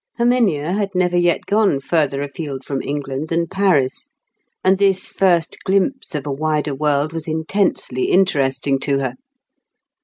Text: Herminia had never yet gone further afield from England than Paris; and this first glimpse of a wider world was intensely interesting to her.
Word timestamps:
Herminia 0.17 0.73
had 0.73 0.95
never 0.95 1.15
yet 1.15 1.45
gone 1.45 1.79
further 1.79 2.23
afield 2.23 2.65
from 2.65 2.81
England 2.81 3.27
than 3.29 3.45
Paris; 3.45 4.09
and 4.63 4.79
this 4.79 5.09
first 5.09 5.57
glimpse 5.63 6.15
of 6.15 6.25
a 6.25 6.31
wider 6.33 6.73
world 6.73 7.13
was 7.13 7.27
intensely 7.27 8.05
interesting 8.05 8.79
to 8.79 8.97
her. 8.97 9.13